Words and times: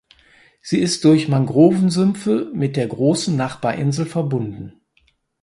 Sie 0.63 0.79
ist 0.79 1.03
durch 1.05 1.27
Mangrovensümpfe 1.27 2.49
mit 2.55 2.75
der 2.75 2.87
großen 2.87 3.35
Nachbarinsel 3.35 4.07
verbunden. 4.07 4.81